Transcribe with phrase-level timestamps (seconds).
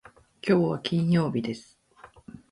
[0.41, 1.77] きょうは金曜日です。